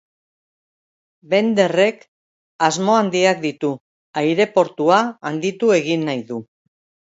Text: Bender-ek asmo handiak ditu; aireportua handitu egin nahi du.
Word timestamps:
Bender-ek 1.33 1.99
asmo 2.69 2.97
handiak 3.01 3.45
ditu; 3.45 3.71
aireportua 4.25 5.01
handitu 5.33 5.73
egin 5.81 6.11
nahi 6.11 6.27
du. 6.35 6.43